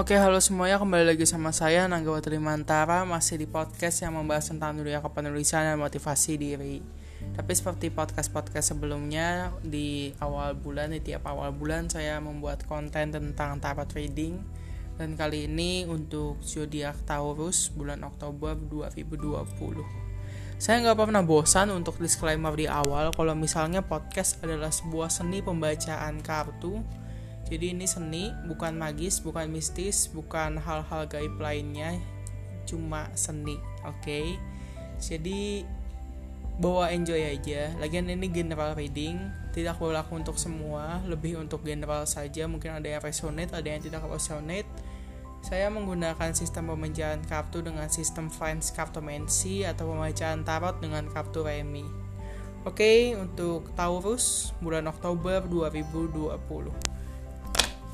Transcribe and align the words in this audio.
Oke, 0.00 0.16
halo 0.16 0.40
semuanya. 0.40 0.80
Kembali 0.80 1.02
lagi 1.12 1.28
sama 1.28 1.52
saya 1.52 1.84
Nanggawa 1.84 2.24
Trimantara 2.24 3.04
masih 3.04 3.36
di 3.36 3.44
podcast 3.44 4.00
yang 4.00 4.16
membahas 4.16 4.48
tentang 4.48 4.80
dunia 4.80 5.02
kepenulisan 5.04 5.66
dan 5.66 5.76
motivasi 5.76 6.40
diri. 6.40 6.80
Tapi 7.36 7.52
seperti 7.52 7.92
podcast-podcast 7.92 8.72
sebelumnya 8.72 9.52
di 9.60 10.14
awal 10.24 10.56
bulan, 10.56 10.96
di 10.96 11.04
tiap 11.04 11.28
awal 11.28 11.52
bulan 11.52 11.92
saya 11.92 12.16
membuat 12.16 12.64
konten 12.64 13.12
tentang 13.12 13.60
tarot 13.60 13.92
reading 13.92 14.40
dan 15.00 15.16
kali 15.16 15.48
ini 15.48 15.88
untuk 15.88 16.40
zodiak 16.44 17.08
Taurus 17.08 17.72
bulan 17.72 18.04
Oktober 18.04 18.52
2020. 18.52 20.00
Saya 20.60 20.76
nggak 20.84 21.08
pernah 21.08 21.24
bosan 21.24 21.72
untuk 21.72 21.96
disclaimer 21.96 22.52
di 22.52 22.68
awal 22.68 23.16
kalau 23.16 23.32
misalnya 23.32 23.80
podcast 23.80 24.36
adalah 24.44 24.68
sebuah 24.68 25.08
seni 25.08 25.40
pembacaan 25.40 26.20
kartu 26.20 26.84
jadi 27.50 27.74
ini 27.74 27.82
seni, 27.82 28.30
bukan 28.46 28.78
magis, 28.78 29.18
bukan 29.18 29.50
mistis, 29.50 30.06
bukan 30.06 30.54
hal-hal 30.62 31.10
gaib 31.10 31.34
lainnya, 31.42 31.98
cuma 32.62 33.10
seni, 33.18 33.58
oke? 33.82 33.98
Okay? 34.06 34.38
Jadi 35.02 35.66
bawa 36.62 36.94
enjoy 36.94 37.18
aja. 37.18 37.74
Lagian 37.82 38.06
ini 38.06 38.30
general 38.30 38.78
reading, 38.78 39.18
tidak 39.50 39.82
berlaku 39.82 40.22
untuk 40.22 40.38
semua, 40.38 41.02
lebih 41.10 41.42
untuk 41.42 41.66
general 41.66 42.06
saja. 42.06 42.46
Mungkin 42.46 42.78
ada 42.78 42.86
yang 42.86 43.02
resonate, 43.02 43.50
ada 43.50 43.66
yang 43.66 43.82
tidak 43.82 44.06
resonate. 44.06 44.70
Saya 45.42 45.72
menggunakan 45.72 46.36
sistem 46.36 46.70
pembacaan 46.70 47.24
kartu 47.26 47.64
dengan 47.64 47.90
sistem 47.90 48.30
Friends 48.30 48.70
Cartomancy 48.70 49.66
atau 49.66 49.90
pembacaan 49.90 50.46
tarot 50.46 50.78
dengan 50.78 51.08
kartu 51.10 51.42
remi. 51.42 51.82
Oke, 52.62 52.76
okay, 52.76 52.98
untuk 53.16 53.72
Taurus 53.72 54.52
bulan 54.60 54.84
Oktober 54.84 55.40
2020. 55.48 56.89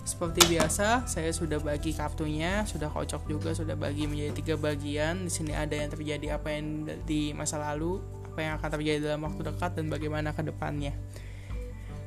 Seperti 0.07 0.47
biasa, 0.55 1.11
saya 1.11 1.35
sudah 1.35 1.59
bagi 1.59 1.91
kartunya, 1.91 2.63
sudah 2.63 2.87
kocok 2.95 3.27
juga, 3.27 3.51
sudah 3.59 3.75
bagi 3.75 4.07
menjadi 4.07 4.39
tiga 4.39 4.55
bagian. 4.55 5.27
Di 5.27 5.33
sini 5.35 5.51
ada 5.51 5.75
yang 5.75 5.91
terjadi 5.91 6.39
apa 6.39 6.55
yang 6.55 6.87
di 7.03 7.35
masa 7.35 7.59
lalu, 7.59 7.99
apa 8.31 8.39
yang 8.39 8.55
akan 8.55 8.71
terjadi 8.79 8.99
dalam 9.03 9.27
waktu 9.27 9.43
dekat 9.51 9.75
dan 9.75 9.91
bagaimana 9.91 10.31
ke 10.31 10.47
depannya. 10.47 10.95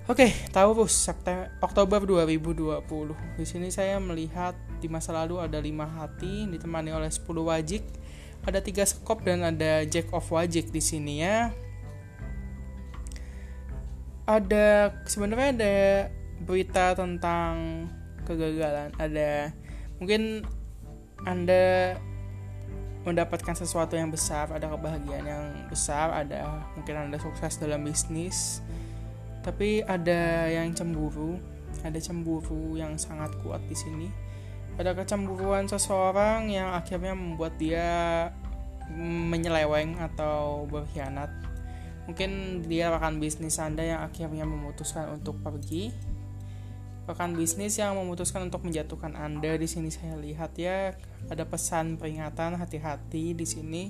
Oke, 0.07 0.31
Taurus 0.55 0.95
September 0.95 1.51
Oktober 1.59 1.99
2020. 2.07 2.87
Di 3.35 3.43
sini 3.43 3.67
saya 3.67 3.99
melihat 3.99 4.55
di 4.79 4.87
masa 4.87 5.11
lalu 5.11 5.43
ada 5.43 5.59
lima 5.59 5.83
hati 5.83 6.47
ditemani 6.47 6.95
oleh 6.95 7.11
10 7.11 7.27
wajik, 7.27 7.83
ada 8.47 8.63
tiga 8.63 8.87
skop 8.87 9.27
dan 9.27 9.43
ada 9.43 9.83
Jack 9.83 10.15
of 10.15 10.23
Wajik 10.31 10.71
di 10.71 10.79
sini 10.79 11.19
ya. 11.19 11.51
Ada 14.23 14.95
sebenarnya 15.03 15.49
ada 15.51 15.75
berita 16.43 16.95
tentang 16.95 17.87
kegagalan. 18.23 18.91
Ada 18.99 19.51
mungkin 19.97 20.45
anda 21.27 21.97
mendapatkan 23.03 23.55
sesuatu 23.55 23.95
yang 23.95 24.11
besar 24.11 24.51
ada 24.51 24.67
kebahagiaan 24.69 25.23
yang 25.23 25.45
besar 25.71 26.11
ada 26.11 26.67
mungkin 26.75 27.09
anda 27.09 27.15
sukses 27.15 27.55
dalam 27.55 27.87
bisnis 27.87 28.59
tapi 29.39 29.79
ada 29.87 30.51
yang 30.51 30.75
cemburu 30.75 31.39
ada 31.83 31.99
cemburu 31.99 32.75
yang 32.75 32.99
sangat 32.99 33.31
kuat 33.45 33.61
di 33.69 33.75
sini. 33.77 34.07
Ada 34.79 34.95
kecemburuan 34.95 35.67
seseorang 35.67 36.47
yang 36.47 36.71
akhirnya 36.71 37.11
membuat 37.11 37.59
dia 37.59 38.29
menyeleweng 38.99 39.99
atau 39.99 40.65
berkhianat. 40.65 41.29
Mungkin 42.09 42.63
dia 42.65 42.89
rekan 42.89 43.21
bisnis 43.21 43.61
anda 43.61 43.85
yang 43.85 44.01
akhirnya 44.01 44.47
memutuskan 44.47 45.13
untuk 45.13 45.37
pergi 45.45 45.93
rekan 47.09 47.33
bisnis 47.33 47.81
yang 47.81 47.97
memutuskan 47.97 48.45
untuk 48.45 48.61
menjatuhkan 48.61 49.17
Anda 49.17 49.57
di 49.57 49.65
sini 49.65 49.89
saya 49.89 50.13
lihat 50.21 50.53
ya. 50.61 50.93
Ada 51.25 51.41
pesan 51.49 51.97
peringatan 51.97 52.61
hati-hati 52.61 53.33
di 53.33 53.45
sini. 53.49 53.89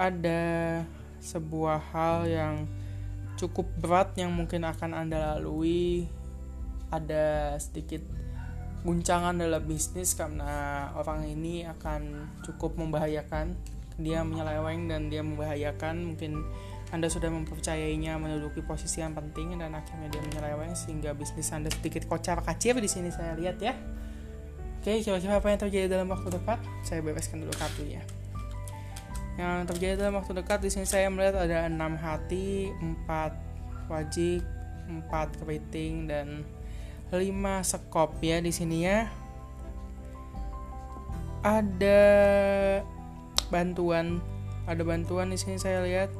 Ada 0.00 0.80
sebuah 1.20 1.92
hal 1.92 2.24
yang 2.24 2.64
cukup 3.36 3.68
berat 3.76 4.16
yang 4.16 4.32
mungkin 4.32 4.64
akan 4.64 4.96
Anda 4.96 5.36
lalui. 5.36 6.08
Ada 6.88 7.60
sedikit 7.60 8.00
guncangan 8.80 9.36
dalam 9.36 9.60
bisnis 9.68 10.16
karena 10.16 10.88
orang 10.96 11.28
ini 11.28 11.68
akan 11.68 12.32
cukup 12.48 12.80
membahayakan. 12.80 13.52
Dia 14.00 14.24
menyeleweng 14.24 14.88
dan 14.88 15.12
dia 15.12 15.20
membahayakan. 15.20 16.16
Mungkin 16.16 16.48
anda 16.90 17.06
sudah 17.06 17.30
mempercayainya 17.30 18.18
menduduki 18.18 18.66
posisi 18.66 18.98
yang 18.98 19.14
penting 19.14 19.54
dan 19.54 19.78
akhirnya 19.78 20.10
dia 20.10 20.22
menyeleweng 20.26 20.74
sehingga 20.74 21.14
bisnis 21.14 21.54
Anda 21.54 21.70
sedikit 21.70 22.10
kocar 22.10 22.42
kacir 22.42 22.74
di 22.82 22.90
sini 22.90 23.14
saya 23.14 23.38
lihat 23.38 23.62
ya. 23.62 23.78
Oke, 24.82 24.98
kira-kira 24.98 25.38
apa 25.38 25.54
yang 25.54 25.60
terjadi 25.62 25.86
dalam 25.86 26.10
waktu 26.10 26.34
dekat? 26.34 26.58
Saya 26.82 26.98
bereskan 26.98 27.46
dulu 27.46 27.54
kartunya. 27.54 28.02
Yang 29.38 29.70
terjadi 29.70 30.02
dalam 30.02 30.18
waktu 30.18 30.34
dekat 30.34 30.66
di 30.66 30.70
sini 30.74 30.86
saya 30.88 31.06
melihat 31.06 31.46
ada 31.46 31.70
enam 31.70 31.94
hati, 31.94 32.74
empat 32.82 33.38
wajib, 33.86 34.42
empat 34.90 35.30
keriting 35.38 36.10
dan 36.10 36.42
lima 37.14 37.62
sekop 37.62 38.18
ya 38.18 38.42
di 38.42 38.50
sini 38.50 38.82
ya. 38.82 39.06
Ada 41.46 42.02
bantuan, 43.46 44.18
ada 44.66 44.82
bantuan 44.82 45.30
di 45.30 45.38
sini 45.38 45.54
saya 45.54 45.86
lihat 45.86 46.10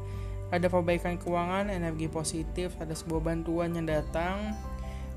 ada 0.51 0.67
perbaikan 0.67 1.15
keuangan, 1.15 1.71
energi 1.71 2.11
positif, 2.11 2.75
ada 2.83 2.91
sebuah 2.91 3.23
bantuan 3.23 3.71
yang 3.71 3.87
datang. 3.87 4.59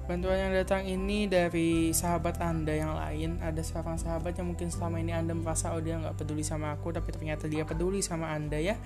Bantuan 0.03 0.35
yang 0.35 0.53
datang 0.53 0.85
ini 0.85 1.25
dari 1.25 1.89
sahabat 1.89 2.37
Anda 2.37 2.75
yang 2.75 2.93
lain. 2.93 3.41
Ada 3.41 3.65
seorang 3.65 3.97
sahabat 3.97 4.37
yang 4.37 4.53
mungkin 4.53 4.69
selama 4.69 5.01
ini 5.01 5.15
Anda 5.15 5.33
merasa 5.33 5.73
oh 5.73 5.81
dia 5.81 5.97
nggak 5.97 6.21
peduli 6.21 6.45
sama 6.45 6.77
aku, 6.77 6.93
tapi 6.93 7.09
ternyata 7.09 7.49
dia 7.49 7.65
peduli 7.65 8.05
sama 8.05 8.29
Anda 8.29 8.61
ya. 8.61 8.77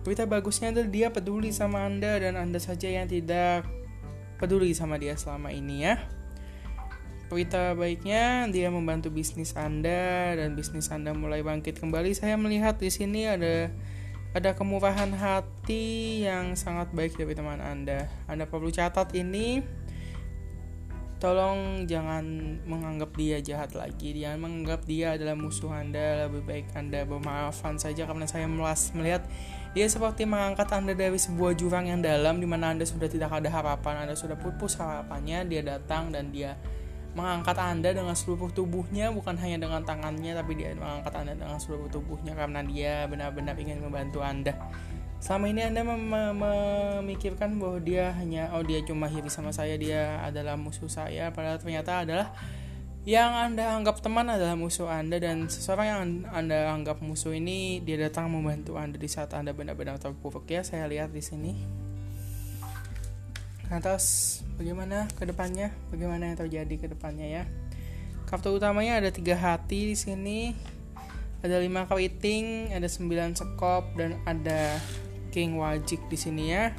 Berita 0.00 0.24
bagusnya 0.24 0.72
adalah 0.72 0.88
dia 0.88 1.08
peduli 1.12 1.52
sama 1.52 1.84
Anda 1.84 2.16
dan 2.16 2.40
Anda 2.40 2.56
saja 2.56 2.88
yang 2.88 3.04
tidak 3.04 3.68
peduli 4.40 4.72
sama 4.72 4.96
dia 4.96 5.12
selama 5.20 5.52
ini 5.52 5.84
ya. 5.84 6.00
Berita 7.28 7.76
baiknya 7.76 8.48
dia 8.48 8.72
membantu 8.72 9.12
bisnis 9.12 9.52
Anda 9.52 10.32
dan 10.34 10.56
bisnis 10.56 10.88
Anda 10.88 11.12
mulai 11.12 11.44
bangkit 11.44 11.76
kembali. 11.76 12.16
Saya 12.16 12.40
melihat 12.40 12.80
di 12.80 12.88
sini 12.88 13.28
ada 13.28 13.68
ada 14.30 14.54
kemurahan 14.54 15.10
hati 15.10 16.22
yang 16.22 16.54
sangat 16.54 16.94
baik 16.94 17.18
dari 17.18 17.34
teman 17.34 17.58
Anda. 17.58 18.06
Anda 18.30 18.46
perlu 18.46 18.70
catat 18.70 19.10
ini. 19.18 19.58
Tolong 21.20 21.84
jangan 21.84 22.24
menganggap 22.64 23.12
dia 23.18 23.42
jahat 23.42 23.76
lagi. 23.76 24.16
Jangan 24.16 24.40
menganggap 24.40 24.86
dia 24.86 25.18
adalah 25.18 25.34
musuh 25.34 25.74
Anda. 25.74 26.30
Lebih 26.30 26.46
baik 26.46 26.66
Anda 26.78 27.02
bermaafan 27.04 27.76
saja 27.76 28.06
karena 28.06 28.24
saya 28.30 28.46
melas 28.46 28.94
melihat 28.94 29.26
dia 29.74 29.90
seperti 29.90 30.24
mengangkat 30.24 30.70
Anda 30.72 30.94
dari 30.94 31.18
sebuah 31.18 31.58
jurang 31.58 31.90
yang 31.90 32.00
dalam 32.00 32.38
di 32.38 32.46
mana 32.46 32.70
Anda 32.70 32.86
sudah 32.86 33.10
tidak 33.10 33.34
ada 33.34 33.50
harapan, 33.50 34.06
Anda 34.06 34.14
sudah 34.14 34.38
pupus 34.38 34.78
harapannya, 34.78 35.44
dia 35.50 35.60
datang 35.66 36.14
dan 36.14 36.30
dia 36.30 36.54
mengangkat 37.12 37.58
Anda 37.58 37.90
dengan 37.90 38.14
seluruh 38.14 38.54
tubuhnya 38.54 39.10
bukan 39.10 39.34
hanya 39.38 39.58
dengan 39.58 39.82
tangannya 39.82 40.32
tapi 40.36 40.54
dia 40.54 40.70
mengangkat 40.78 41.14
Anda 41.16 41.34
dengan 41.34 41.58
seluruh 41.58 41.90
tubuhnya 41.90 42.38
karena 42.38 42.62
dia 42.62 43.04
benar-benar 43.10 43.58
ingin 43.58 43.82
membantu 43.82 44.22
Anda. 44.22 44.54
Selama 45.20 45.52
ini 45.52 45.60
Anda 45.68 45.84
mem 45.84 46.08
memikirkan 46.40 47.60
bahwa 47.60 47.76
dia 47.82 48.14
hanya 48.16 48.48
oh 48.56 48.64
dia 48.64 48.80
cuma 48.80 49.10
iri 49.12 49.28
sama 49.28 49.52
saya, 49.52 49.76
dia 49.76 50.22
adalah 50.24 50.56
musuh 50.56 50.88
saya 50.88 51.28
padahal 51.28 51.60
ternyata 51.60 52.08
adalah 52.08 52.32
yang 53.08 53.32
Anda 53.32 53.80
anggap 53.80 54.04
teman 54.04 54.28
adalah 54.28 54.56
musuh 54.56 54.88
Anda 54.88 55.16
dan 55.16 55.48
seseorang 55.48 55.86
yang 55.88 56.02
Anda 56.36 56.72
anggap 56.72 57.00
musuh 57.00 57.32
ini 57.32 57.80
dia 57.80 57.96
datang 57.96 58.28
membantu 58.28 58.76
Anda 58.76 59.00
di 59.00 59.08
saat 59.08 59.32
Anda 59.32 59.56
benar-benar 59.56 59.96
terpuruk 59.96 60.44
ya. 60.48 60.60
Saya 60.60 60.84
lihat 60.84 61.08
di 61.12 61.24
sini 61.24 61.79
atas 63.70 64.04
bagaimana 64.58 65.06
ke 65.14 65.22
depannya 65.22 65.70
bagaimana 65.94 66.34
yang 66.34 66.38
terjadi 66.38 66.74
ke 66.74 66.86
depannya 66.90 67.26
ya. 67.26 67.44
Kartu 68.26 68.54
utamanya 68.54 68.98
ada 68.98 69.10
tiga 69.14 69.38
hati 69.38 69.94
di 69.94 69.96
sini. 69.96 70.54
Ada 71.40 71.56
lima 71.56 71.88
keriting 71.88 72.74
ada 72.76 72.84
sembilan 72.84 73.32
sekop 73.32 73.96
dan 73.96 74.20
ada 74.28 74.76
king 75.32 75.56
wajik 75.56 76.02
di 76.10 76.18
sini 76.18 76.44
ya. 76.52 76.74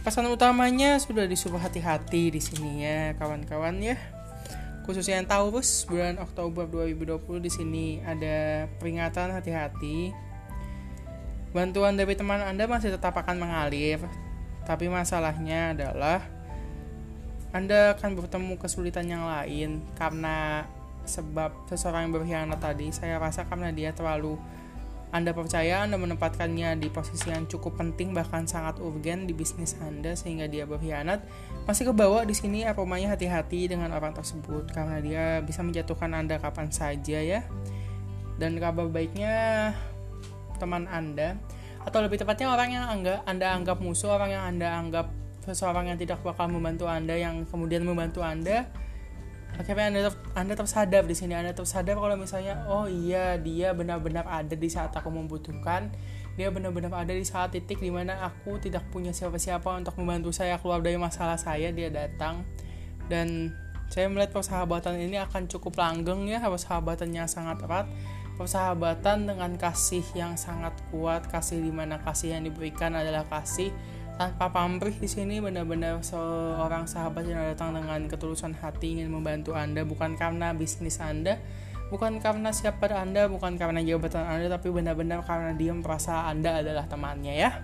Pesan 0.00 0.30
utamanya 0.32 0.96
sudah 0.96 1.28
disuruh 1.28 1.60
hati-hati 1.60 2.32
di 2.32 2.40
sini 2.40 2.84
ya 2.84 3.12
kawan-kawan 3.18 3.80
ya. 3.82 3.98
Khususnya 4.86 5.20
yang 5.20 5.28
Taurus 5.28 5.84
bulan 5.84 6.16
Oktober 6.22 6.64
2020 6.64 7.20
di 7.42 7.50
sini 7.50 7.86
ada 8.00 8.64
peringatan 8.80 9.34
hati-hati. 9.34 10.12
Bantuan 11.50 11.98
dari 11.98 12.14
teman 12.14 12.40
Anda 12.40 12.70
masih 12.70 12.94
tetap 12.94 13.18
akan 13.18 13.42
mengalir 13.42 13.98
tapi 14.70 14.86
masalahnya 14.86 15.74
adalah 15.74 16.22
Anda 17.50 17.98
akan 17.98 18.22
bertemu 18.22 18.54
kesulitan 18.54 19.10
yang 19.10 19.26
lain 19.26 19.82
karena 19.98 20.62
sebab 21.02 21.66
seseorang 21.66 22.06
yang 22.06 22.14
berkhianat 22.14 22.62
tadi 22.62 22.94
saya 22.94 23.18
rasa 23.18 23.42
karena 23.50 23.74
dia 23.74 23.90
terlalu 23.90 24.38
Anda 25.10 25.34
percaya 25.34 25.82
Anda 25.82 25.98
menempatkannya 25.98 26.78
di 26.78 26.86
posisi 26.86 27.34
yang 27.34 27.50
cukup 27.50 27.82
penting 27.82 28.14
bahkan 28.14 28.46
sangat 28.46 28.78
urgen 28.78 29.26
di 29.26 29.34
bisnis 29.34 29.74
Anda 29.82 30.14
sehingga 30.14 30.46
dia 30.46 30.70
berkhianat, 30.70 31.18
masih 31.66 31.90
kebawa 31.90 32.22
di 32.22 32.30
sini 32.30 32.62
aromanya 32.62 33.18
hati-hati 33.18 33.66
dengan 33.66 33.90
orang 33.90 34.14
tersebut 34.14 34.70
karena 34.70 35.02
dia 35.02 35.24
bisa 35.42 35.66
menjatuhkan 35.66 36.14
Anda 36.14 36.38
kapan 36.38 36.70
saja 36.70 37.18
ya. 37.18 37.42
Dan 38.38 38.62
kabar 38.62 38.86
baiknya 38.86 39.74
teman 40.62 40.86
Anda 40.86 41.34
atau 41.80 41.98
lebih 42.04 42.20
tepatnya 42.20 42.52
orang 42.52 42.68
yang 42.76 42.84
anda, 42.86 43.24
anda 43.24 43.46
anggap 43.56 43.80
musuh, 43.80 44.12
orang 44.12 44.36
yang 44.36 44.44
Anda 44.44 44.68
anggap 44.76 45.06
seseorang 45.48 45.88
yang 45.88 45.96
tidak 45.96 46.20
bakal 46.20 46.52
membantu 46.52 46.84
Anda 46.84 47.16
yang 47.16 47.48
kemudian 47.48 47.82
membantu 47.82 48.20
Anda 48.20 48.68
akhirnya 49.60 49.86
anda 49.92 50.00
ter, 50.08 50.14
anda 50.32 50.54
tersadar 50.56 51.04
di 51.04 51.12
sini. 51.12 51.36
Anda 51.36 51.52
tersadar 51.52 51.98
kalau 52.00 52.16
misalnya 52.16 52.64
oh 52.70 52.88
iya 52.88 53.36
dia 53.36 53.76
benar-benar 53.76 54.24
ada 54.24 54.56
di 54.56 54.68
saat 54.72 54.94
aku 54.96 55.12
membutuhkan. 55.12 55.92
Dia 56.38 56.48
benar-benar 56.48 56.94
ada 56.94 57.12
di 57.12 57.26
saat 57.26 57.52
titik 57.52 57.82
di 57.82 57.92
mana 57.92 58.24
aku 58.24 58.56
tidak 58.56 58.88
punya 58.88 59.12
siapa-siapa 59.12 59.66
untuk 59.76 59.98
membantu 60.00 60.32
saya 60.32 60.56
keluar 60.56 60.80
dari 60.80 60.96
masalah 60.96 61.36
saya 61.36 61.68
dia 61.74 61.92
datang. 61.92 62.46
Dan 63.10 63.52
saya 63.90 64.06
melihat 64.06 64.30
persahabatan 64.32 64.96
ini 65.02 65.18
akan 65.18 65.50
cukup 65.50 65.76
langgeng 65.76 66.30
ya 66.30 66.38
persahabatannya 66.38 67.26
sangat 67.26 67.58
erat 67.66 67.90
persahabatan 68.40 69.28
dengan 69.28 69.52
kasih 69.60 70.00
yang 70.16 70.40
sangat 70.40 70.72
kuat 70.88 71.28
kasih 71.28 71.60
di 71.60 71.68
mana 71.68 72.00
kasih 72.00 72.32
yang 72.32 72.48
diberikan 72.48 72.96
adalah 72.96 73.28
kasih 73.28 73.68
tanpa 74.16 74.48
pamrih 74.48 74.96
di 74.96 75.04
sini 75.04 75.44
benar-benar 75.44 76.00
seorang 76.00 76.88
sahabat 76.88 77.28
yang 77.28 77.44
datang 77.44 77.76
dengan 77.76 78.08
ketulusan 78.08 78.56
hati 78.56 78.96
ingin 78.96 79.12
membantu 79.12 79.52
Anda 79.52 79.84
bukan 79.84 80.16
karena 80.16 80.56
bisnis 80.56 81.04
Anda, 81.04 81.36
bukan 81.92 82.16
karena 82.20 82.48
siapa 82.48 82.88
Anda, 82.88 83.28
bukan 83.28 83.60
karena 83.60 83.84
jabatan 83.84 84.24
Anda, 84.24 84.56
tapi 84.56 84.72
benar-benar 84.72 85.20
karena 85.28 85.52
dia 85.52 85.76
merasa 85.76 86.24
Anda 86.24 86.64
adalah 86.64 86.88
temannya 86.88 87.32
ya. 87.36 87.60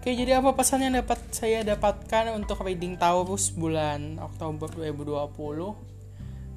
Oke, 0.00 0.16
jadi 0.16 0.40
apa 0.40 0.56
pesan 0.56 0.88
yang 0.88 0.96
dapat 1.04 1.20
saya 1.36 1.60
dapatkan 1.64 2.32
untuk 2.32 2.64
reading 2.64 2.96
Taurus 2.96 3.52
bulan 3.52 4.16
Oktober 4.20 4.72
2020? 4.72 5.97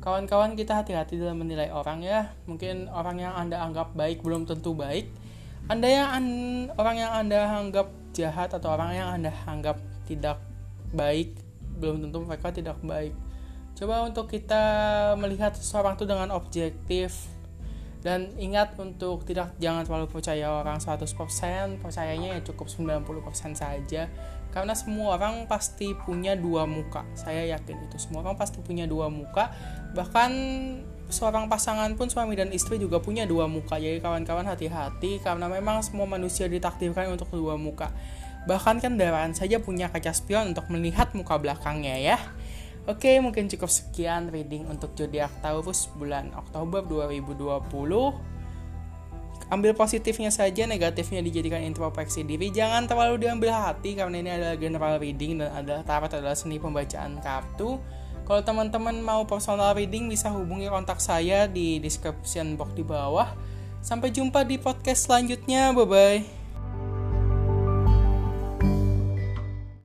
Kawan-kawan 0.01 0.57
kita 0.57 0.81
hati-hati 0.81 1.21
dalam 1.21 1.45
menilai 1.45 1.69
orang 1.69 2.01
ya. 2.01 2.33
Mungkin 2.49 2.89
orang 2.89 3.21
yang 3.21 3.37
Anda 3.37 3.61
anggap 3.61 3.93
baik 3.93 4.25
belum 4.25 4.49
tentu 4.49 4.73
baik. 4.73 5.13
Anda 5.69 5.87
yang 5.87 6.09
an 6.09 6.25
orang 6.73 6.95
yang 6.97 7.11
Anda 7.13 7.45
anggap 7.45 7.93
jahat 8.17 8.49
atau 8.57 8.73
orang 8.73 8.97
yang 8.97 9.09
Anda 9.13 9.29
anggap 9.45 9.77
tidak 10.09 10.41
baik, 10.89 11.37
belum 11.77 12.01
tentu 12.01 12.17
mereka 12.25 12.49
tidak 12.49 12.81
baik. 12.81 13.13
Coba 13.77 14.03
untuk 14.03 14.25
kita 14.27 14.63
melihat 15.21 15.53
seseorang 15.53 15.95
itu 15.95 16.09
dengan 16.09 16.33
objektif 16.33 17.29
dan 18.01 18.33
ingat 18.41 18.73
untuk 18.81 19.21
tidak 19.29 19.53
jangan 19.61 19.85
terlalu 19.85 20.09
percaya 20.09 20.49
orang 20.49 20.81
100% 20.81 21.05
percayanya 21.77 22.37
ya 22.37 22.39
cukup 22.41 22.65
90% 22.65 23.53
saja. 23.53 24.09
Karena 24.51 24.75
semua 24.75 25.15
orang 25.15 25.47
pasti 25.47 25.95
punya 25.95 26.35
dua 26.35 26.67
muka 26.67 27.07
saya 27.15 27.47
yakin 27.55 27.87
itu. 27.87 27.97
Semua 28.01 28.25
orang 28.25 28.35
pasti 28.35 28.59
punya 28.59 28.83
dua 28.83 29.07
muka. 29.07 29.53
Bahkan 29.95 30.31
seorang 31.07 31.47
pasangan 31.47 31.93
pun 31.95 32.11
suami 32.11 32.35
dan 32.35 32.49
istri 32.51 32.75
juga 32.81 32.99
punya 32.99 33.23
dua 33.23 33.47
muka. 33.47 33.79
Jadi 33.79 34.03
kawan-kawan 34.03 34.43
hati-hati 34.49 35.23
karena 35.23 35.47
memang 35.47 35.79
semua 35.85 36.03
manusia 36.09 36.51
ditakdirkan 36.51 37.15
untuk 37.15 37.31
dua 37.31 37.55
muka. 37.55 37.93
Bahkan 38.49 38.81
kendaraan 38.81 39.37
saja 39.37 39.61
punya 39.61 39.93
kaca 39.93 40.11
spion 40.11 40.57
untuk 40.57 40.65
melihat 40.73 41.13
muka 41.13 41.37
belakangnya 41.37 41.95
ya 42.01 42.17
Oke, 42.89 43.21
mungkin 43.21 43.45
cukup 43.45 43.69
sekian 43.69 44.33
reading 44.33 44.65
untuk 44.65 44.97
zodiak 44.97 45.29
Taurus 45.45 45.85
bulan 45.93 46.33
Oktober 46.33 46.81
2020. 46.81 47.61
Ambil 49.51 49.75
positifnya 49.75 50.31
saja, 50.33 50.63
negatifnya 50.65 51.21
dijadikan 51.21 51.61
introspeksi 51.61 52.25
diri. 52.25 52.49
Jangan 52.49 52.87
terlalu 52.89 53.21
diambil 53.27 53.53
hati 53.53 53.93
karena 53.99 54.15
ini 54.17 54.29
adalah 54.31 54.55
general 54.57 54.93
reading 54.97 55.43
dan 55.43 55.51
adalah 55.53 55.83
tarot 55.85 56.09
adalah 56.09 56.33
seni 56.33 56.57
pembacaan 56.57 57.21
kartu. 57.21 57.77
Kalau 58.25 58.41
teman-teman 58.47 58.97
mau 59.03 59.27
personal 59.27 59.75
reading 59.75 60.07
bisa 60.07 60.31
hubungi 60.31 60.71
kontak 60.71 61.03
saya 61.03 61.51
di 61.51 61.83
description 61.83 62.55
box 62.55 62.73
di 62.73 62.81
bawah. 62.87 63.27
Sampai 63.83 64.09
jumpa 64.09 64.41
di 64.47 64.57
podcast 64.57 65.05
selanjutnya. 65.05 65.75
Bye 65.75 65.85
bye. 65.85 66.40